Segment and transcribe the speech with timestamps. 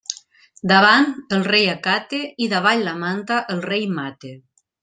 [0.71, 1.05] Davant
[1.37, 4.37] el rei acate i davall la manta el rei mate.